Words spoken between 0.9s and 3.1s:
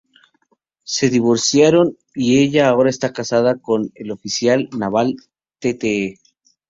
divorciaron y ahora ella